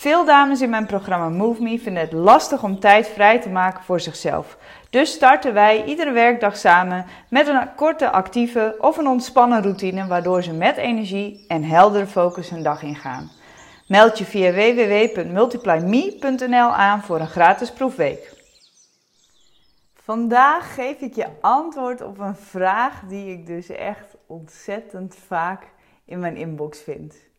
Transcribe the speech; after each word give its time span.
Veel 0.00 0.24
dames 0.24 0.60
in 0.60 0.70
mijn 0.70 0.86
programma 0.86 1.28
Move 1.28 1.62
Me 1.62 1.78
vinden 1.78 2.02
het 2.02 2.12
lastig 2.12 2.62
om 2.62 2.78
tijd 2.78 3.08
vrij 3.08 3.40
te 3.40 3.48
maken 3.48 3.84
voor 3.84 4.00
zichzelf. 4.00 4.58
Dus 4.90 5.12
starten 5.12 5.54
wij 5.54 5.84
iedere 5.84 6.10
werkdag 6.10 6.56
samen 6.56 7.06
met 7.28 7.46
een 7.46 7.74
korte 7.74 8.10
actieve 8.10 8.76
of 8.78 8.96
een 8.96 9.06
ontspannen 9.06 9.62
routine 9.62 10.06
waardoor 10.06 10.42
ze 10.42 10.52
met 10.52 10.76
energie 10.76 11.44
en 11.48 11.62
heldere 11.62 12.06
focus 12.06 12.50
hun 12.50 12.62
dag 12.62 12.82
ingaan. 12.82 13.30
Meld 13.88 14.18
je 14.18 14.24
via 14.24 14.52
www.multiplyme.nl 14.52 16.74
aan 16.74 17.02
voor 17.02 17.20
een 17.20 17.28
gratis 17.28 17.72
proefweek. 17.72 18.32
Vandaag 19.94 20.74
geef 20.74 21.00
ik 21.00 21.14
je 21.14 21.26
antwoord 21.40 22.02
op 22.02 22.18
een 22.18 22.36
vraag 22.36 23.00
die 23.08 23.32
ik 23.32 23.46
dus 23.46 23.68
echt 23.68 24.16
ontzettend 24.26 25.16
vaak 25.26 25.62
in 26.04 26.20
mijn 26.20 26.36
inbox 26.36 26.80
vind. 26.80 27.29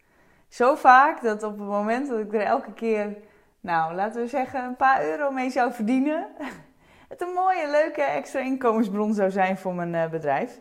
Zo 0.51 0.75
vaak 0.75 1.21
dat 1.21 1.43
op 1.43 1.59
het 1.59 1.67
moment 1.67 2.07
dat 2.07 2.19
ik 2.19 2.33
er 2.33 2.41
elke 2.41 2.73
keer, 2.73 3.17
nou 3.59 3.95
laten 3.95 4.21
we 4.21 4.27
zeggen, 4.27 4.63
een 4.63 4.75
paar 4.75 5.03
euro 5.03 5.31
mee 5.31 5.49
zou 5.49 5.73
verdienen, 5.73 6.27
het 7.09 7.21
een 7.21 7.33
mooie, 7.33 7.69
leuke 7.69 8.01
extra 8.01 8.39
inkomensbron 8.39 9.13
zou 9.13 9.31
zijn 9.31 9.57
voor 9.57 9.73
mijn 9.73 9.93
uh, 9.93 10.09
bedrijf. 10.09 10.59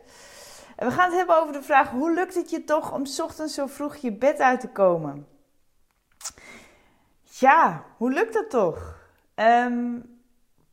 En 0.77 0.87
we 0.87 0.93
gaan 0.93 1.09
het 1.09 1.17
hebben 1.17 1.41
over 1.41 1.53
de 1.53 1.63
vraag: 1.63 1.91
hoe 1.91 2.13
lukt 2.13 2.35
het 2.35 2.51
je 2.51 2.65
toch 2.65 2.93
om 2.93 3.03
ochtends 3.21 3.55
zo 3.55 3.67
vroeg 3.67 3.97
je 3.97 4.13
bed 4.13 4.41
uit 4.41 4.61
te 4.61 4.69
komen? 4.69 5.27
Ja, 7.23 7.85
hoe 7.97 8.13
lukt 8.13 8.33
dat 8.33 8.51
toch? 8.51 8.99
Um, 9.35 10.19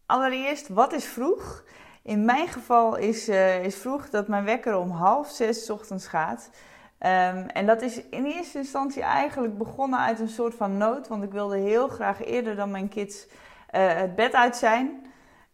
allereerst, 0.06 0.68
wat 0.68 0.94
is 0.94 1.06
vroeg? 1.06 1.64
In 2.04 2.26
mijn 2.26 2.48
geval 2.48 2.96
is, 2.96 3.30
uh, 3.30 3.64
is 3.64 3.76
vroeg 3.76 4.10
dat 4.10 4.28
mijn 4.28 4.46
wekker 4.46 4.78
om 4.78 4.92
half 4.92 5.30
zes 5.30 5.70
ochtends 5.70 6.08
gaat. 6.08 6.50
Um, 7.00 7.46
en 7.48 7.66
dat 7.66 7.82
is 7.82 8.02
in 8.10 8.26
eerste 8.26 8.58
instantie 8.58 9.02
eigenlijk 9.02 9.58
begonnen 9.58 10.00
uit 10.00 10.20
een 10.20 10.30
soort 10.30 10.56
van 10.56 10.78
nood. 10.78 11.08
Want 11.08 11.24
ik 11.24 11.32
wilde 11.32 11.58
heel 11.58 11.88
graag 11.88 12.24
eerder 12.26 12.56
dan 12.56 12.72
mijn 12.72 12.90
kids 12.90 13.28
uh, 13.28 13.32
het 13.88 14.16
bed 14.16 14.34
uit 14.34 14.56
zijn. 14.56 15.06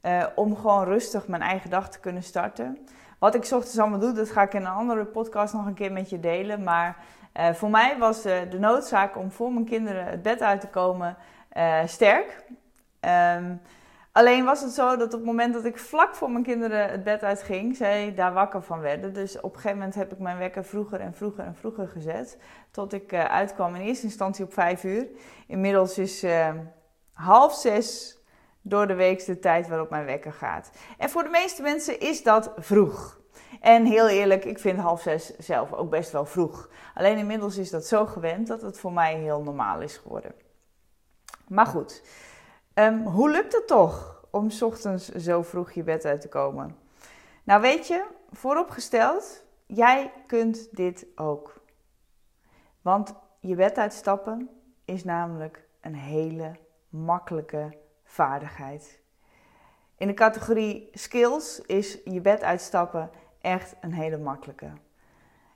Uh, 0.02 0.23
om 0.35 0.55
gewoon 0.55 0.83
rustig 0.83 1.27
mijn 1.27 1.41
eigen 1.41 1.69
dag 1.69 1.89
te 1.89 2.00
kunnen 2.00 2.23
starten. 2.23 2.88
Wat 3.19 3.35
ik 3.35 3.41
ochtends 3.41 3.80
allemaal 3.80 4.00
doe, 4.00 4.11
dat 4.11 4.30
ga 4.30 4.41
ik 4.41 4.53
in 4.53 4.61
een 4.61 4.72
andere 4.72 5.05
podcast 5.05 5.53
nog 5.53 5.66
een 5.66 5.73
keer 5.73 5.91
met 5.91 6.09
je 6.09 6.19
delen. 6.19 6.63
Maar 6.63 6.97
uh, 7.39 7.53
voor 7.53 7.69
mij 7.69 7.97
was 7.97 8.22
de 8.22 8.57
noodzaak 8.59 9.17
om 9.17 9.31
voor 9.31 9.53
mijn 9.53 9.66
kinderen 9.66 10.05
het 10.05 10.22
bed 10.22 10.41
uit 10.41 10.61
te 10.61 10.67
komen 10.67 11.17
sterk. 11.85 12.44
Um, 13.35 13.61
Alleen 14.14 14.45
was 14.45 14.61
het 14.61 14.72
zo 14.72 14.97
dat 14.97 15.08
op 15.08 15.19
het 15.19 15.25
moment 15.25 15.53
dat 15.53 15.66
ik 15.66 15.78
vlak 15.78 16.16
voor 16.16 16.31
mijn 16.31 16.44
kinderen 16.44 16.89
het 16.89 17.03
bed 17.03 17.23
uitging, 17.23 17.75
zij 17.75 18.14
daar 18.16 18.33
wakker 18.33 18.64
van 18.64 18.80
werden. 18.80 19.14
Dus 19.14 19.38
op 19.38 19.44
een 19.44 19.56
gegeven 19.56 19.78
moment 19.78 19.95
heb 19.95 20.11
ik 20.11 20.19
mijn 20.19 20.38
wekker 20.38 20.66
vroeger 20.66 21.00
en 21.00 21.14
vroeger 21.14 21.44
en 21.44 21.56
vroeger 21.56 21.88
gezet. 21.88 22.38
Tot 22.72 22.94
ik 22.94 23.11
uh, 23.11 23.25
uitkwam 23.25 23.75
in 23.75 23.81
eerste 23.81 24.06
instantie 24.06 24.45
op 24.45 24.53
vijf 24.53 24.84
uur. 24.84 25.08
Inmiddels 25.47 25.97
is 25.97 26.23
uh, 26.23 26.50
half 27.14 27.53
zes 27.53 28.17
door 28.61 28.88
de 28.88 28.94
week 28.94 29.25
de 29.25 29.39
tijd 29.39 29.67
waarop 29.67 29.89
mijn 29.89 30.06
wekker 30.06 30.34
gaat. 30.34 30.72
En 30.97 31.09
voor 31.09 31.23
de 31.23 31.29
meeste 31.29 31.62
mensen 31.62 32.00
is 32.00 32.23
dat 32.23 32.52
vroeg. 32.57 33.22
En 33.62 33.85
heel 33.85 34.07
eerlijk, 34.07 34.46
ik 34.46 34.59
vind 34.59 34.79
half 34.79 35.02
zes 35.02 35.38
zelf 35.38 35.73
ook 35.73 35.90
best 35.90 36.12
wel 36.12 36.25
vroeg. 36.25 36.69
Alleen 36.94 37.18
inmiddels 37.18 37.57
is 37.57 37.69
dat 37.69 37.85
zo 37.85 38.06
gewend 38.06 38.47
dat 38.47 38.62
het 38.62 38.79
voor 38.79 38.94
mij 38.94 39.16
heel 39.16 39.44
normaal 39.44 39.81
is 39.81 39.97
geworden. 39.97 40.34
Maar 41.47 41.68
goed. 41.68 42.02
Um, 42.75 43.06
hoe 43.06 43.29
lukt 43.29 43.53
het 43.53 43.67
toch 43.67 44.25
om 44.31 44.50
ochtends 44.61 45.09
zo 45.09 45.41
vroeg 45.41 45.72
je 45.72 45.84
bed 45.84 46.06
uit 46.06 46.22
te 46.22 46.29
komen? 46.29 46.75
Nou 47.44 47.61
weet 47.61 47.88
je, 47.88 48.06
vooropgesteld, 48.31 49.44
jij 49.66 50.13
kunt 50.28 50.75
dit 50.75 51.06
ook. 51.16 51.61
Want 52.81 53.13
je 53.39 53.56
bed 53.56 53.78
uitstappen 53.78 54.50
is 54.85 55.03
namelijk 55.03 55.67
een 55.81 55.95
hele 55.95 56.51
makkelijke 56.89 57.78
vaardigheid. 58.03 59.01
In 59.97 60.07
de 60.07 60.13
categorie 60.13 60.90
skills 60.91 61.61
is 61.61 62.00
je 62.05 62.22
bed 62.22 62.44
uitstappen 62.44 63.09
echt 63.41 63.75
een 63.81 63.94
hele 63.94 64.17
makkelijke. 64.17 64.72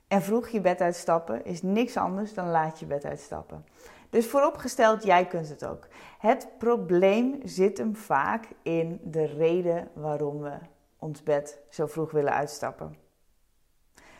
En 0.08 0.22
vroeg 0.22 0.48
je 0.48 0.60
bed 0.60 0.80
uitstappen 0.80 1.44
is 1.44 1.62
niks 1.62 1.96
anders 1.96 2.34
dan 2.34 2.48
laat 2.48 2.78
je 2.78 2.86
bed 2.86 3.04
uitstappen. 3.04 3.64
Dus 4.10 4.26
vooropgesteld, 4.26 5.04
jij 5.04 5.26
kunt 5.26 5.48
het 5.48 5.66
ook. 5.66 5.86
Het 6.18 6.48
probleem 6.58 7.40
zit 7.44 7.78
hem 7.78 7.96
vaak 7.96 8.48
in 8.62 9.00
de 9.02 9.24
reden 9.24 9.88
waarom 9.92 10.40
we 10.40 10.58
ons 10.98 11.22
bed 11.22 11.58
zo 11.68 11.86
vroeg 11.86 12.10
willen 12.10 12.32
uitstappen. 12.32 12.96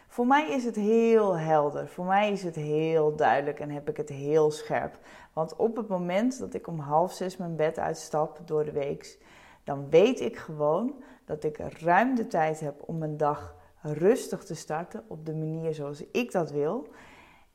Voor 0.09 0.27
mij 0.27 0.50
is 0.50 0.65
het 0.65 0.77
heel 0.77 1.38
helder. 1.38 1.88
Voor 1.88 2.04
mij 2.04 2.32
is 2.32 2.43
het 2.43 2.54
heel 2.54 3.16
duidelijk 3.16 3.60
en 3.60 3.71
heb 3.71 3.88
ik 3.88 3.97
het 3.97 4.09
heel 4.09 4.50
scherp. 4.50 4.98
Want 5.32 5.56
op 5.56 5.77
het 5.77 5.88
moment 5.88 6.38
dat 6.38 6.54
ik 6.54 6.66
om 6.66 6.78
half 6.78 7.12
zes 7.12 7.37
mijn 7.37 7.56
bed 7.56 7.78
uitstap 7.78 8.41
door 8.44 8.65
de 8.65 8.72
week, 8.72 9.19
dan 9.65 9.91
weet 9.91 10.21
ik 10.21 10.37
gewoon 10.37 11.03
dat 11.25 11.44
ik 11.44 11.56
ruim 11.56 12.15
de 12.15 12.27
tijd 12.27 12.60
heb 12.60 12.82
om 12.87 12.98
mijn 12.98 13.16
dag 13.16 13.54
rustig 13.83 14.44
te 14.44 14.55
starten 14.55 15.05
op 15.09 15.27
de 15.27 15.34
manier 15.34 15.75
zoals 15.75 16.05
ik 16.12 16.33
dat 16.33 16.50
wil. 16.50 16.89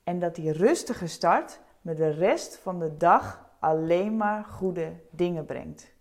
En 0.04 0.20
dat 0.20 0.36
die 0.36 0.52
rustige 0.52 1.08
start 1.08 1.60
me 1.82 1.94
de 1.94 2.10
rest 2.10 2.58
van 2.58 2.80
de 2.80 2.98
dag 2.98 3.50
alleen 3.60 4.18
maar 4.18 4.44
goede 4.44 4.94
dingen 5.12 5.46
brengt. 5.46 5.94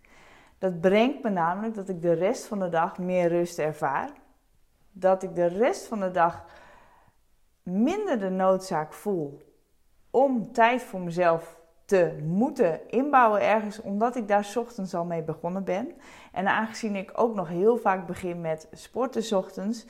Dat 0.58 0.80
brengt 0.80 1.22
me 1.22 1.30
namelijk 1.30 1.74
dat 1.74 1.88
ik 1.88 2.02
de 2.02 2.12
rest 2.12 2.44
van 2.44 2.58
de 2.58 2.68
dag 2.68 2.98
meer 2.98 3.28
rust 3.28 3.58
ervaar. 3.58 4.10
Dat 4.92 5.22
ik 5.22 5.34
de 5.34 5.46
rest 5.46 5.86
van 5.86 6.00
de 6.00 6.10
dag 6.10 6.44
minder 7.62 8.18
de 8.18 8.30
noodzaak 8.30 8.92
voel 8.92 9.40
om 10.10 10.52
tijd 10.52 10.82
voor 10.82 11.00
mezelf 11.00 11.60
te 11.84 12.18
moeten 12.24 12.90
inbouwen 12.90 13.42
ergens, 13.42 13.80
omdat 13.80 14.16
ik 14.16 14.28
daar 14.28 14.52
ochtends 14.54 14.94
al 14.94 15.04
mee 15.04 15.22
begonnen 15.22 15.64
ben. 15.64 15.92
En 16.32 16.48
aangezien 16.48 16.96
ik 16.96 17.10
ook 17.14 17.34
nog 17.34 17.48
heel 17.48 17.76
vaak 17.76 18.06
begin 18.06 18.40
met 18.40 18.68
sporten 18.72 19.36
ochtends, 19.36 19.86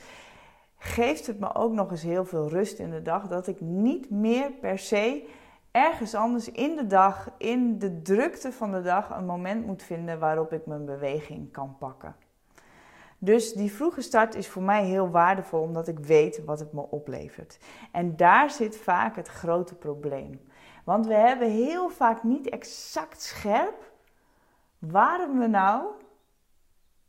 geeft 0.77 1.27
het 1.27 1.39
me 1.39 1.55
ook 1.55 1.73
nog 1.73 1.91
eens 1.91 2.01
heel 2.01 2.25
veel 2.25 2.49
rust 2.49 2.79
in 2.79 2.89
de 2.89 3.01
dag 3.01 3.27
dat 3.27 3.47
ik 3.47 3.61
niet 3.61 4.09
meer 4.09 4.51
per 4.51 4.79
se 4.79 5.27
ergens 5.71 6.15
anders 6.15 6.51
in 6.51 6.75
de 6.75 6.87
dag, 6.87 7.29
in 7.37 7.79
de 7.79 8.01
drukte 8.01 8.51
van 8.51 8.71
de 8.71 8.81
dag, 8.81 9.09
een 9.09 9.25
moment 9.25 9.65
moet 9.65 9.83
vinden 9.83 10.19
waarop 10.19 10.53
ik 10.53 10.65
mijn 10.65 10.85
beweging 10.85 11.51
kan 11.51 11.75
pakken. 11.79 12.15
Dus 13.17 13.53
die 13.53 13.73
vroege 13.73 14.01
start 14.01 14.35
is 14.35 14.47
voor 14.47 14.61
mij 14.61 14.85
heel 14.85 15.09
waardevol 15.09 15.61
omdat 15.61 15.87
ik 15.87 15.99
weet 15.99 16.43
wat 16.45 16.59
het 16.59 16.73
me 16.73 16.81
oplevert. 16.81 17.57
En 17.91 18.15
daar 18.15 18.49
zit 18.49 18.77
vaak 18.77 19.15
het 19.15 19.27
grote 19.27 19.75
probleem. 19.75 20.41
Want 20.83 21.07
we 21.07 21.13
hebben 21.13 21.49
heel 21.49 21.89
vaak 21.89 22.23
niet 22.23 22.49
exact 22.49 23.21
scherp 23.21 23.91
waarom 24.79 25.39
we 25.39 25.47
nou 25.47 25.83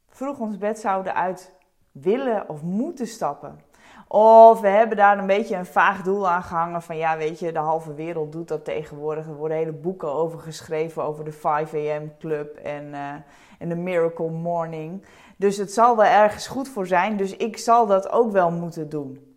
vroeg 0.09 0.39
ons 0.39 0.59
bed 0.59 0.79
zouden 0.79 1.15
uit 1.15 1.55
willen 1.93 2.49
of 2.49 2.63
moeten 2.63 3.07
stappen. 3.07 3.61
Of 4.09 4.61
we 4.61 4.69
hebben 4.69 4.97
daar 4.97 5.19
een 5.19 5.27
beetje 5.27 5.57
een 5.57 5.67
vaag 5.67 6.03
doel 6.03 6.29
aan 6.29 6.43
gehangen 6.43 6.83
van 6.83 6.97
ja, 6.97 7.17
weet 7.17 7.39
je, 7.39 7.53
de 7.53 7.59
halve 7.59 7.95
wereld 7.95 8.33
doet 8.33 8.49
dat 8.49 8.65
tegenwoordig. 8.65 9.27
Er 9.27 9.35
worden 9.35 9.57
hele 9.57 9.73
boeken 9.73 10.13
over 10.13 10.39
geschreven 10.39 11.03
over 11.03 11.25
de 11.25 11.33
5 11.33 11.75
a.m. 11.75 12.11
club 12.19 12.57
en, 12.57 12.85
uh, 12.85 13.15
en 13.59 13.69
de 13.69 13.75
miracle 13.75 14.31
morning. 14.31 15.05
Dus 15.37 15.57
het 15.57 15.73
zal 15.73 15.97
wel 15.97 16.07
ergens 16.07 16.47
goed 16.47 16.69
voor 16.69 16.87
zijn, 16.87 17.17
dus 17.17 17.37
ik 17.37 17.59
zal 17.59 17.87
dat 17.87 18.11
ook 18.11 18.33
wel 18.33 18.51
moeten 18.51 18.89
doen. 18.89 19.34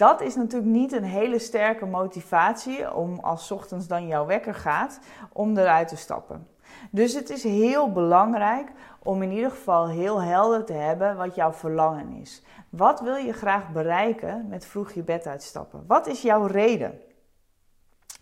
Dat 0.00 0.20
is 0.20 0.34
natuurlijk 0.34 0.70
niet 0.70 0.92
een 0.92 1.04
hele 1.04 1.38
sterke 1.38 1.86
motivatie 1.86 2.94
om 2.94 3.18
als 3.18 3.50
ochtends 3.50 3.86
dan 3.86 4.06
jouw 4.06 4.26
wekker 4.26 4.54
gaat, 4.54 5.00
om 5.32 5.56
eruit 5.56 5.88
te 5.88 5.96
stappen. 5.96 6.48
Dus 6.90 7.14
het 7.14 7.30
is 7.30 7.42
heel 7.42 7.92
belangrijk 7.92 8.72
om 9.02 9.22
in 9.22 9.30
ieder 9.30 9.50
geval 9.50 9.88
heel 9.88 10.22
helder 10.22 10.64
te 10.64 10.72
hebben 10.72 11.16
wat 11.16 11.34
jouw 11.34 11.52
verlangen 11.52 12.12
is. 12.12 12.42
Wat 12.68 13.00
wil 13.00 13.16
je 13.16 13.32
graag 13.32 13.72
bereiken 13.72 14.46
met 14.48 14.66
vroeg 14.66 14.92
je 14.92 15.02
bed 15.02 15.26
uitstappen? 15.26 15.84
Wat 15.86 16.06
is 16.06 16.22
jouw 16.22 16.46
reden? 16.46 17.00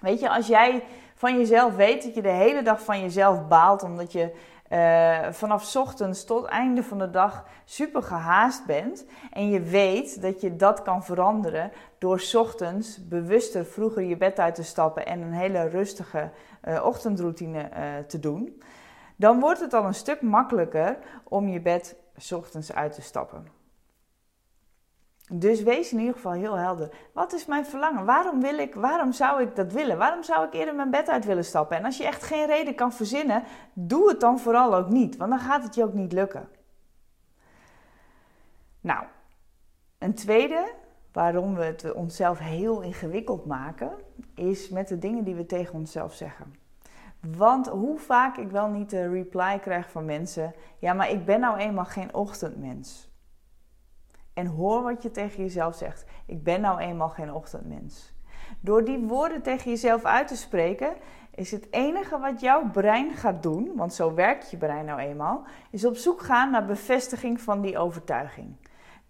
Weet 0.00 0.20
je, 0.20 0.30
als 0.30 0.46
jij 0.46 0.84
van 1.14 1.36
jezelf 1.36 1.76
weet 1.76 2.02
dat 2.02 2.14
je 2.14 2.22
de 2.22 2.28
hele 2.28 2.62
dag 2.62 2.82
van 2.82 3.00
jezelf 3.00 3.48
baalt 3.48 3.82
omdat 3.82 4.12
je 4.12 4.34
uh, 4.70 5.26
vanaf 5.30 5.76
ochtends 5.76 6.24
tot 6.24 6.44
einde 6.44 6.82
van 6.82 6.98
de 6.98 7.10
dag 7.10 7.44
super 7.64 8.02
gehaast 8.02 8.66
bent. 8.66 9.04
En 9.32 9.50
je 9.50 9.60
weet 9.60 10.22
dat 10.22 10.40
je 10.40 10.56
dat 10.56 10.82
kan 10.82 11.04
veranderen 11.04 11.72
door 11.98 12.22
ochtends 12.32 13.08
bewuster 13.08 13.64
vroeger 13.64 14.02
je 14.02 14.16
bed 14.16 14.38
uit 14.38 14.54
te 14.54 14.64
stappen 14.64 15.06
en 15.06 15.20
een 15.20 15.32
hele 15.32 15.68
rustige 15.68 16.30
uh, 16.64 16.84
ochtendroutine 16.84 17.58
uh, 17.58 17.98
te 18.06 18.20
doen. 18.20 18.62
Dan 19.16 19.40
wordt 19.40 19.60
het 19.60 19.74
al 19.74 19.84
een 19.84 19.94
stuk 19.94 20.22
makkelijker 20.22 20.98
om 21.24 21.48
je 21.48 21.60
bed 21.60 21.96
ochtends 22.32 22.72
uit 22.72 22.92
te 22.92 23.02
stappen. 23.02 23.57
Dus 25.30 25.62
wees 25.62 25.92
in 25.92 25.98
ieder 25.98 26.14
geval 26.14 26.32
heel 26.32 26.54
helder. 26.54 26.90
Wat 27.12 27.32
is 27.32 27.46
mijn 27.46 27.66
verlangen? 27.66 28.04
Waarom 28.04 28.40
wil 28.40 28.58
ik, 28.58 28.74
waarom 28.74 29.12
zou 29.12 29.42
ik 29.42 29.56
dat 29.56 29.72
willen? 29.72 29.98
Waarom 29.98 30.22
zou 30.22 30.46
ik 30.46 30.52
eerder 30.52 30.74
mijn 30.74 30.90
bed 30.90 31.08
uit 31.08 31.24
willen 31.24 31.44
stappen? 31.44 31.76
En 31.76 31.84
als 31.84 31.96
je 31.96 32.04
echt 32.04 32.22
geen 32.22 32.46
reden 32.46 32.74
kan 32.74 32.92
verzinnen, 32.92 33.42
doe 33.72 34.08
het 34.08 34.20
dan 34.20 34.38
vooral 34.38 34.74
ook 34.74 34.88
niet, 34.88 35.16
want 35.16 35.30
dan 35.30 35.40
gaat 35.40 35.62
het 35.62 35.74
je 35.74 35.84
ook 35.84 35.94
niet 35.94 36.12
lukken. 36.12 36.48
Nou, 38.80 39.04
een 39.98 40.14
tweede 40.14 40.72
waarom 41.12 41.54
we 41.54 41.64
het 41.64 41.92
onszelf 41.92 42.38
heel 42.38 42.80
ingewikkeld 42.80 43.46
maken, 43.46 43.90
is 44.34 44.68
met 44.68 44.88
de 44.88 44.98
dingen 44.98 45.24
die 45.24 45.34
we 45.34 45.46
tegen 45.46 45.74
onszelf 45.74 46.14
zeggen. 46.14 46.54
Want 47.36 47.66
hoe 47.66 47.98
vaak 47.98 48.36
ik 48.36 48.50
wel 48.50 48.68
niet 48.68 48.90
de 48.90 49.08
reply 49.08 49.58
krijg 49.58 49.90
van 49.90 50.04
mensen: 50.04 50.54
ja, 50.78 50.92
maar 50.92 51.10
ik 51.10 51.24
ben 51.24 51.40
nou 51.40 51.58
eenmaal 51.58 51.84
geen 51.84 52.14
ochtendmens. 52.14 53.07
En 54.38 54.46
hoor 54.46 54.82
wat 54.82 55.02
je 55.02 55.10
tegen 55.10 55.42
jezelf 55.42 55.74
zegt. 55.74 56.04
Ik 56.26 56.42
ben 56.42 56.60
nou 56.60 56.78
eenmaal 56.78 57.08
geen 57.08 57.32
ochtendmens. 57.32 58.12
Door 58.60 58.84
die 58.84 58.98
woorden 58.98 59.42
tegen 59.42 59.70
jezelf 59.70 60.04
uit 60.04 60.28
te 60.28 60.36
spreken, 60.36 60.94
is 61.34 61.50
het 61.50 61.66
enige 61.70 62.18
wat 62.18 62.40
jouw 62.40 62.70
brein 62.70 63.14
gaat 63.14 63.42
doen, 63.42 63.72
want 63.76 63.94
zo 63.94 64.14
werkt 64.14 64.50
je 64.50 64.56
brein 64.56 64.84
nou 64.84 65.00
eenmaal, 65.00 65.44
is 65.70 65.84
op 65.84 65.96
zoek 65.96 66.20
gaan 66.20 66.50
naar 66.50 66.64
bevestiging 66.64 67.40
van 67.40 67.60
die 67.60 67.78
overtuiging. 67.78 68.56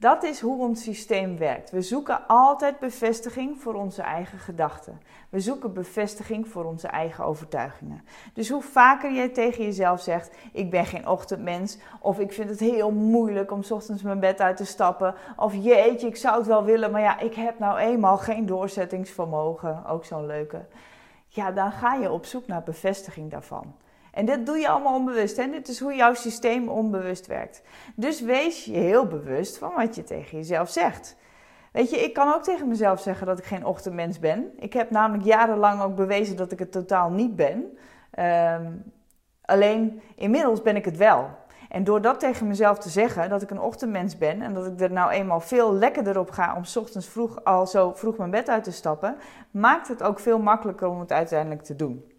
Dat 0.01 0.23
is 0.23 0.41
hoe 0.41 0.61
ons 0.61 0.83
systeem 0.83 1.39
werkt. 1.39 1.71
We 1.71 1.83
zoeken 1.83 2.27
altijd 2.27 2.79
bevestiging 2.79 3.61
voor 3.61 3.75
onze 3.75 4.03
eigen 4.03 4.39
gedachten. 4.39 5.01
We 5.29 5.41
zoeken 5.41 5.73
bevestiging 5.73 6.49
voor 6.49 6.65
onze 6.65 6.89
eigen 6.89 7.25
overtuigingen. 7.25 8.05
Dus 8.33 8.49
hoe 8.51 8.63
vaker 8.63 9.13
jij 9.13 9.29
tegen 9.29 9.65
jezelf 9.65 10.01
zegt: 10.01 10.37
Ik 10.53 10.71
ben 10.71 10.87
geen 10.87 11.09
ochtendmens. 11.09 11.79
Of 12.01 12.19
ik 12.19 12.33
vind 12.33 12.51
het 12.51 12.61
heel 12.61 12.91
moeilijk 12.91 13.51
om 13.51 13.63
ochtends 13.69 14.03
mijn 14.03 14.21
bed 14.21 14.41
uit 14.41 14.57
te 14.57 14.65
stappen. 14.65 15.15
Of 15.37 15.55
jeetje, 15.55 16.07
ik 16.07 16.17
zou 16.17 16.39
het 16.39 16.47
wel 16.47 16.65
willen, 16.65 16.91
maar 16.91 17.01
ja, 17.01 17.19
ik 17.19 17.35
heb 17.35 17.59
nou 17.59 17.79
eenmaal 17.79 18.19
geen 18.19 18.47
doorzettingsvermogen. 18.47 19.87
Ook 19.87 20.05
zo'n 20.05 20.27
leuke. 20.27 20.65
Ja, 21.29 21.53
dan 21.53 21.73
ga 21.73 21.95
je 21.95 22.11
op 22.11 22.25
zoek 22.25 22.47
naar 22.47 22.63
bevestiging 22.63 23.31
daarvan. 23.31 23.75
En 24.19 24.25
dit 24.25 24.47
doe 24.47 24.57
je 24.57 24.69
allemaal 24.69 24.95
onbewust. 24.95 25.37
Hè? 25.37 25.51
Dit 25.51 25.69
is 25.69 25.81
hoe 25.81 25.95
jouw 25.95 26.15
systeem 26.15 26.69
onbewust 26.69 27.27
werkt. 27.27 27.63
Dus 27.95 28.21
wees 28.21 28.65
je 28.65 28.77
heel 28.77 29.07
bewust 29.07 29.59
van 29.59 29.73
wat 29.75 29.95
je 29.95 30.05
tegen 30.05 30.37
jezelf 30.37 30.71
zegt. 30.71 31.17
Weet 31.73 31.91
je, 31.91 31.97
ik 31.97 32.13
kan 32.13 32.35
ook 32.35 32.43
tegen 32.43 32.69
mezelf 32.69 33.01
zeggen 33.01 33.27
dat 33.27 33.39
ik 33.39 33.45
geen 33.45 33.65
ochtendmens 33.65 34.19
ben. 34.19 34.51
Ik 34.57 34.73
heb 34.73 34.91
namelijk 34.91 35.25
jarenlang 35.25 35.83
ook 35.83 35.95
bewezen 35.95 36.37
dat 36.37 36.53
ik 36.53 36.59
het 36.59 36.73
totaal 36.73 37.11
niet 37.11 37.37
ben. 37.37 37.79
Ehm, 38.11 38.73
alleen 39.45 40.03
inmiddels 40.17 40.63
ben 40.63 40.77
ik 40.77 40.85
het 40.85 40.97
wel. 40.97 41.31
En 41.69 41.85
door 41.85 42.01
dat 42.01 42.21
tegen 42.21 42.47
mezelf 42.47 42.79
te 42.79 42.89
zeggen, 42.89 43.29
dat 43.29 43.43
ik 43.43 43.51
een 43.51 43.61
ochtendmens 43.61 44.19
ben 44.19 44.43
en 44.43 44.55
dat 44.55 44.67
ik 44.67 44.81
er 44.81 44.93
nou 44.93 45.11
eenmaal 45.11 45.41
veel 45.41 45.75
lekkerder 45.75 46.19
op 46.19 46.31
ga 46.31 46.57
om 46.57 46.65
s 46.65 46.77
ochtends 46.77 47.09
vroeg 47.09 47.45
al 47.45 47.67
zo 47.67 47.93
vroeg 47.95 48.17
mijn 48.17 48.31
bed 48.31 48.49
uit 48.49 48.65
te 48.65 48.73
stappen, 48.73 49.17
maakt 49.51 49.89
het 49.89 50.03
ook 50.03 50.21
veel 50.21 50.39
makkelijker 50.39 50.89
om 50.89 51.01
het 51.01 51.13
uiteindelijk 51.13 51.63
te 51.63 51.77
doen. 51.77 52.17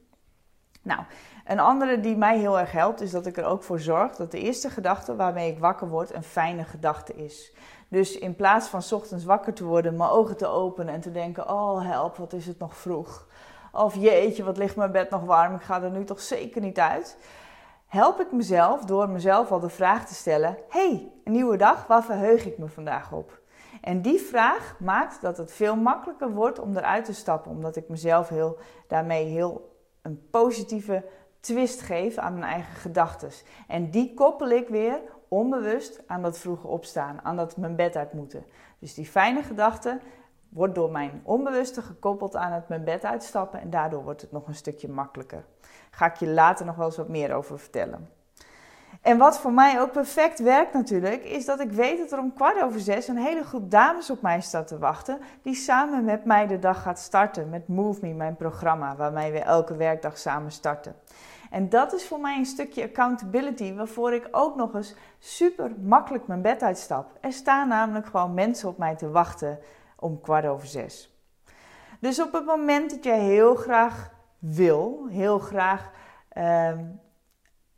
Nou, 0.81 1.01
een 1.49 1.59
andere 1.59 1.99
die 1.99 2.17
mij 2.17 2.37
heel 2.37 2.59
erg 2.59 2.71
helpt, 2.71 3.01
is 3.01 3.11
dat 3.11 3.25
ik 3.25 3.37
er 3.37 3.45
ook 3.45 3.63
voor 3.63 3.79
zorg 3.79 4.15
dat 4.15 4.31
de 4.31 4.39
eerste 4.39 4.69
gedachte 4.69 5.15
waarmee 5.15 5.51
ik 5.51 5.59
wakker 5.59 5.87
word 5.87 6.13
een 6.13 6.23
fijne 6.23 6.63
gedachte 6.63 7.15
is. 7.15 7.53
Dus 7.87 8.17
in 8.17 8.35
plaats 8.35 8.67
van 8.67 8.81
ochtends 8.91 9.25
wakker 9.25 9.53
te 9.53 9.63
worden, 9.63 9.97
mijn 9.97 10.09
ogen 10.09 10.37
te 10.37 10.47
openen 10.47 10.93
en 10.93 11.01
te 11.01 11.11
denken: 11.11 11.49
Oh 11.49 11.81
help, 11.83 12.17
wat 12.17 12.33
is 12.33 12.45
het 12.45 12.59
nog 12.59 12.77
vroeg? 12.77 13.27
Of 13.71 13.95
jeetje, 13.95 14.43
wat 14.43 14.57
ligt 14.57 14.75
mijn 14.75 14.91
bed 14.91 15.09
nog 15.09 15.23
warm, 15.23 15.55
ik 15.55 15.61
ga 15.61 15.81
er 15.81 15.91
nu 15.91 16.03
toch 16.03 16.21
zeker 16.21 16.61
niet 16.61 16.79
uit. 16.79 17.17
Help 17.87 18.19
ik 18.19 18.31
mezelf 18.31 18.85
door 18.85 19.09
mezelf 19.09 19.51
al 19.51 19.59
de 19.59 19.69
vraag 19.69 20.07
te 20.07 20.13
stellen: 20.13 20.57
hey, 20.69 21.11
een 21.23 21.31
nieuwe 21.31 21.57
dag, 21.57 21.87
waar 21.87 22.03
verheug 22.03 22.45
ik 22.45 22.57
me 22.57 22.67
vandaag 22.67 23.11
op? 23.11 23.39
En 23.81 24.01
die 24.01 24.19
vraag 24.19 24.75
maakt 24.79 25.21
dat 25.21 25.37
het 25.37 25.51
veel 25.51 25.75
makkelijker 25.75 26.31
wordt 26.31 26.59
om 26.59 26.77
eruit 26.77 27.05
te 27.05 27.13
stappen, 27.13 27.51
omdat 27.51 27.75
ik 27.75 27.89
mezelf 27.89 28.29
heel, 28.29 28.57
daarmee 28.87 29.25
heel 29.25 29.77
een 30.01 30.29
positieve 30.29 31.03
twist 31.39 31.81
geef 31.81 32.17
aan 32.17 32.33
mijn 32.33 32.51
eigen 32.51 32.75
gedachten. 32.75 33.29
En 33.67 33.89
die 33.89 34.13
koppel 34.13 34.49
ik 34.49 34.67
weer 34.67 35.01
onbewust 35.27 36.01
aan 36.07 36.21
dat 36.21 36.37
vroege 36.37 36.67
opstaan, 36.67 37.19
aan 37.23 37.35
dat 37.35 37.57
mijn 37.57 37.75
bed 37.75 37.95
uit 37.95 38.13
moeten. 38.13 38.45
Dus 38.79 38.93
die 38.93 39.05
fijne 39.05 39.43
gedachte 39.43 39.99
wordt 40.49 40.75
door 40.75 40.91
mijn 40.91 41.21
onbewuste 41.23 41.81
gekoppeld 41.81 42.35
aan 42.35 42.51
het 42.51 42.67
mijn 42.67 42.83
bed 42.83 43.05
uitstappen 43.05 43.61
en 43.61 43.69
daardoor 43.69 44.03
wordt 44.03 44.21
het 44.21 44.31
nog 44.31 44.47
een 44.47 44.55
stukje 44.55 44.89
makkelijker. 44.89 45.45
Ga 45.91 46.05
ik 46.05 46.15
je 46.15 46.27
later 46.27 46.65
nog 46.65 46.75
wel 46.75 46.85
eens 46.85 46.97
wat 46.97 47.09
meer 47.09 47.33
over 47.33 47.59
vertellen. 47.59 48.09
En 49.01 49.17
wat 49.17 49.39
voor 49.39 49.53
mij 49.53 49.81
ook 49.81 49.91
perfect 49.91 50.39
werkt 50.39 50.73
natuurlijk, 50.73 51.23
is 51.23 51.45
dat 51.45 51.59
ik 51.59 51.71
weet 51.71 51.97
dat 51.97 52.11
er 52.11 52.19
om 52.19 52.33
kwart 52.33 52.61
over 52.61 52.79
zes 52.79 53.07
een 53.07 53.17
hele 53.17 53.43
groep 53.43 53.71
dames 53.71 54.09
op 54.09 54.21
mij 54.21 54.41
staat 54.41 54.67
te 54.67 54.77
wachten, 54.77 55.19
die 55.41 55.55
samen 55.55 56.03
met 56.03 56.25
mij 56.25 56.47
de 56.47 56.59
dag 56.59 56.81
gaat 56.81 56.99
starten 56.99 57.49
met 57.49 57.67
Move 57.67 57.99
Me, 58.01 58.13
mijn 58.13 58.35
programma, 58.35 58.95
waarmee 58.95 59.31
we 59.31 59.39
elke 59.39 59.75
werkdag 59.75 60.17
samen 60.17 60.51
starten. 60.51 60.95
En 61.49 61.69
dat 61.69 61.93
is 61.93 62.07
voor 62.07 62.19
mij 62.19 62.37
een 62.37 62.45
stukje 62.45 62.83
accountability, 62.83 63.73
waarvoor 63.73 64.13
ik 64.13 64.27
ook 64.31 64.55
nog 64.55 64.73
eens 64.73 64.95
super 65.19 65.71
makkelijk 65.81 66.27
mijn 66.27 66.41
bed 66.41 66.63
uitstap. 66.63 67.17
Er 67.21 67.33
staan 67.33 67.67
namelijk 67.67 68.05
gewoon 68.05 68.33
mensen 68.33 68.69
op 68.69 68.77
mij 68.77 68.95
te 68.95 69.09
wachten 69.09 69.59
om 69.95 70.21
kwart 70.21 70.45
over 70.45 70.67
zes. 70.67 71.17
Dus 71.99 72.21
op 72.21 72.33
het 72.33 72.45
moment 72.45 72.89
dat 72.89 73.03
jij 73.03 73.19
heel 73.19 73.55
graag 73.55 74.11
wil, 74.39 75.07
heel 75.09 75.39
graag 75.39 75.91
ehm, 76.29 76.85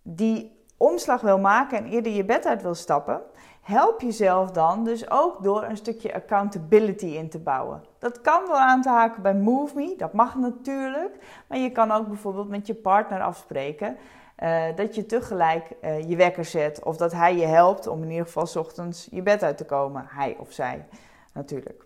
die 0.01 0.65
omslag 0.77 1.21
wil 1.21 1.39
maken 1.39 1.77
en 1.77 1.85
eerder 1.85 2.11
je 2.11 2.25
bed 2.25 2.45
uit 2.45 2.61
wil 2.61 2.75
stappen, 2.75 3.21
help 3.61 4.01
jezelf 4.01 4.51
dan 4.51 4.83
dus 4.83 5.09
ook 5.09 5.43
door 5.43 5.63
een 5.63 5.77
stukje 5.77 6.13
accountability 6.13 7.05
in 7.05 7.29
te 7.29 7.39
bouwen. 7.39 7.83
Dat 7.99 8.21
kan 8.21 8.47
wel 8.47 8.59
aan 8.59 8.81
te 8.81 8.89
haken 8.89 9.21
bij 9.21 9.35
MoveMe, 9.35 9.93
dat 9.97 10.13
mag 10.13 10.35
natuurlijk. 10.35 11.43
Maar 11.47 11.57
je 11.57 11.71
kan 11.71 11.91
ook 11.91 12.07
bijvoorbeeld 12.07 12.49
met 12.49 12.67
je 12.67 12.75
partner 12.75 13.21
afspreken 13.21 13.97
uh, 14.43 14.63
dat 14.75 14.95
je 14.95 15.05
tegelijk 15.05 15.71
uh, 15.81 16.09
je 16.09 16.15
wekker 16.15 16.45
zet. 16.45 16.83
Of 16.83 16.97
dat 16.97 17.11
hij 17.11 17.35
je 17.35 17.45
helpt 17.45 17.87
om 17.87 18.03
in 18.03 18.09
ieder 18.09 18.25
geval 18.25 18.45
s 18.45 18.55
ochtends 18.55 19.07
je 19.11 19.21
bed 19.21 19.43
uit 19.43 19.57
te 19.57 19.65
komen. 19.65 20.05
Hij 20.07 20.35
of 20.39 20.51
zij 20.51 20.85
natuurlijk. 21.33 21.85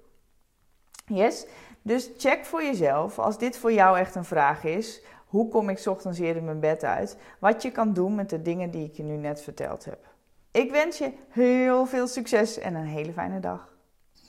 Yes? 1.05 1.45
Dus 1.81 2.11
check 2.17 2.45
voor 2.45 2.63
jezelf, 2.63 3.19
als 3.19 3.37
dit 3.37 3.57
voor 3.57 3.73
jou 3.73 3.97
echt 3.97 4.15
een 4.15 4.25
vraag 4.25 4.63
is, 4.63 5.01
hoe 5.27 5.49
kom 5.49 5.69
ik 5.69 5.85
ochtends 5.85 6.19
eerder 6.19 6.43
mijn 6.43 6.59
bed 6.59 6.83
uit? 6.83 7.17
Wat 7.39 7.61
je 7.61 7.71
kan 7.71 7.93
doen 7.93 8.15
met 8.15 8.29
de 8.29 8.41
dingen 8.41 8.71
die 8.71 8.85
ik 8.85 8.95
je 8.95 9.03
nu 9.03 9.15
net 9.15 9.41
verteld 9.41 9.85
heb. 9.85 10.14
Ik 10.55 10.71
wens 10.71 10.97
je 10.97 11.11
heel 11.29 11.85
veel 11.85 12.07
succes 12.07 12.59
en 12.59 12.75
een 12.75 12.85
hele 12.85 13.11
fijne 13.11 13.39
dag. 13.39 13.67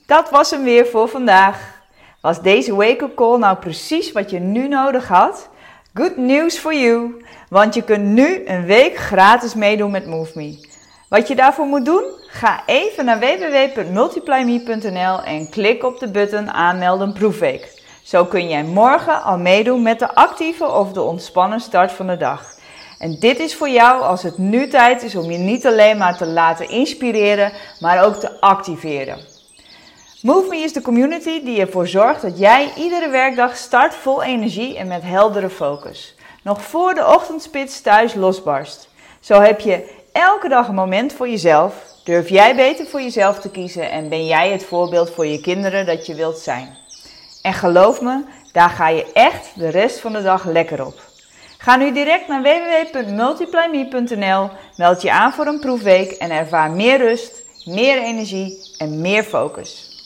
Dat 0.05 0.29
was 0.29 0.51
hem 0.51 0.63
weer 0.63 0.85
voor 0.85 1.07
vandaag. 1.07 1.81
Was 2.21 2.41
deze 2.41 2.75
wake-up 2.75 3.15
call 3.15 3.37
nou 3.37 3.57
precies 3.57 4.11
wat 4.11 4.29
je 4.29 4.39
nu 4.39 4.67
nodig 4.67 5.07
had? 5.07 5.49
Good 5.93 6.17
news 6.17 6.57
for 6.57 6.73
you, 6.73 7.25
want 7.49 7.73
je 7.73 7.83
kunt 7.83 8.03
nu 8.03 8.47
een 8.47 8.65
week 8.65 8.97
gratis 8.97 9.53
meedoen 9.53 9.91
met 9.91 10.07
MoveMe. 10.07 10.67
Wat 11.09 11.27
je 11.27 11.35
daarvoor 11.35 11.65
moet 11.65 11.85
doen? 11.85 12.03
Ga 12.27 12.61
even 12.65 13.05
naar 13.05 13.19
www.multiplyme.nl 13.19 15.23
en 15.23 15.49
klik 15.49 15.83
op 15.83 15.99
de 15.99 16.11
button 16.11 16.51
aanmelden 16.51 17.13
proefweek. 17.13 17.81
Zo 18.03 18.25
kun 18.25 18.47
jij 18.47 18.63
morgen 18.63 19.23
al 19.23 19.37
meedoen 19.37 19.81
met 19.81 19.99
de 19.99 20.15
actieve 20.15 20.65
of 20.65 20.91
de 20.91 21.01
ontspannen 21.01 21.59
start 21.59 21.91
van 21.91 22.07
de 22.07 22.17
dag. 22.17 22.56
En 22.99 23.19
dit 23.19 23.39
is 23.39 23.55
voor 23.55 23.69
jou 23.69 24.01
als 24.01 24.23
het 24.23 24.37
nu 24.37 24.67
tijd 24.67 25.03
is 25.03 25.15
om 25.15 25.31
je 25.31 25.37
niet 25.37 25.65
alleen 25.65 25.97
maar 25.97 26.17
te 26.17 26.25
laten 26.25 26.69
inspireren, 26.69 27.51
maar 27.79 28.05
ook 28.05 28.15
te 28.15 28.39
activeren. 28.39 29.19
Move 30.21 30.47
Me 30.49 30.57
is 30.57 30.73
de 30.73 30.81
community 30.81 31.43
die 31.43 31.59
ervoor 31.59 31.87
zorgt 31.87 32.21
dat 32.21 32.39
jij 32.39 32.71
iedere 32.75 33.09
werkdag 33.09 33.55
start 33.55 33.95
vol 33.95 34.23
energie 34.23 34.77
en 34.77 34.87
met 34.87 35.03
heldere 35.03 35.49
focus. 35.49 36.15
Nog 36.43 36.61
voor 36.61 36.93
de 36.93 37.07
ochtendspits 37.07 37.81
thuis 37.81 38.13
losbarst. 38.13 38.89
Zo 39.19 39.41
heb 39.41 39.59
je 39.59 39.89
elke 40.11 40.49
dag 40.49 40.67
een 40.67 40.75
moment 40.75 41.13
voor 41.13 41.29
jezelf. 41.29 41.73
Durf 42.03 42.29
jij 42.29 42.55
beter 42.55 42.85
voor 42.85 43.01
jezelf 43.01 43.39
te 43.39 43.49
kiezen 43.49 43.91
en 43.91 44.09
ben 44.09 44.25
jij 44.25 44.51
het 44.51 44.63
voorbeeld 44.63 45.09
voor 45.09 45.25
je 45.25 45.41
kinderen 45.41 45.85
dat 45.85 46.05
je 46.05 46.15
wilt 46.15 46.37
zijn. 46.37 46.77
En 47.41 47.53
geloof 47.53 48.01
me, 48.01 48.23
daar 48.51 48.69
ga 48.69 48.87
je 48.89 49.11
echt 49.13 49.49
de 49.55 49.69
rest 49.69 49.99
van 49.99 50.13
de 50.13 50.21
dag 50.21 50.45
lekker 50.45 50.85
op. 50.85 51.06
Ga 51.57 51.75
nu 51.75 51.91
direct 51.91 52.27
naar 52.27 52.41
www.multiplyme.nl, 52.41 54.49
meld 54.75 55.01
je 55.01 55.11
aan 55.11 55.33
voor 55.33 55.47
een 55.47 55.59
proefweek 55.59 56.11
en 56.11 56.31
ervaar 56.31 56.71
meer 56.71 56.97
rust, 56.97 57.43
meer 57.65 57.97
energie 57.97 58.57
en 58.77 59.01
meer 59.01 59.23
focus. 59.23 59.96